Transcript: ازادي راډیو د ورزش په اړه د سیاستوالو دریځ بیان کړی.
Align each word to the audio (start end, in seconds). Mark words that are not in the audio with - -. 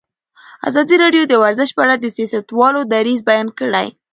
ازادي 0.69 0.95
راډیو 1.03 1.23
د 1.27 1.33
ورزش 1.43 1.69
په 1.73 1.81
اړه 1.85 1.95
د 1.99 2.05
سیاستوالو 2.17 2.79
دریځ 2.93 3.19
بیان 3.29 3.47
کړی. 3.59 3.87